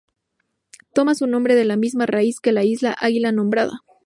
[0.95, 3.83] Toma su nombre de la misma raíz que la isla Águila nombrada.